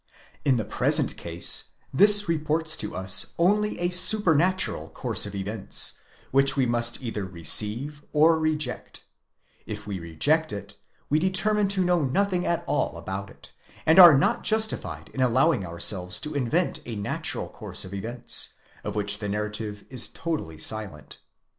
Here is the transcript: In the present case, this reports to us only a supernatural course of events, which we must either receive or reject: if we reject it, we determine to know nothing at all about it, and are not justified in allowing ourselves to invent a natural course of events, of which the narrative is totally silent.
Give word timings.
In 0.43 0.57
the 0.57 0.65
present 0.65 1.15
case, 1.15 1.73
this 1.93 2.27
reports 2.27 2.75
to 2.77 2.95
us 2.95 3.35
only 3.37 3.77
a 3.79 3.91
supernatural 3.91 4.89
course 4.89 5.27
of 5.27 5.35
events, 5.35 5.99
which 6.31 6.57
we 6.57 6.65
must 6.65 7.03
either 7.03 7.23
receive 7.23 8.03
or 8.11 8.39
reject: 8.39 9.03
if 9.67 9.85
we 9.85 9.99
reject 9.99 10.51
it, 10.51 10.73
we 11.11 11.19
determine 11.19 11.67
to 11.67 11.85
know 11.85 12.01
nothing 12.03 12.47
at 12.47 12.63
all 12.65 12.97
about 12.97 13.29
it, 13.29 13.53
and 13.85 13.99
are 13.99 14.17
not 14.17 14.43
justified 14.43 15.09
in 15.13 15.21
allowing 15.21 15.63
ourselves 15.67 16.19
to 16.21 16.33
invent 16.33 16.79
a 16.87 16.95
natural 16.95 17.47
course 17.47 17.85
of 17.85 17.93
events, 17.93 18.55
of 18.83 18.95
which 18.95 19.19
the 19.19 19.29
narrative 19.29 19.85
is 19.91 20.07
totally 20.07 20.57
silent. 20.57 21.19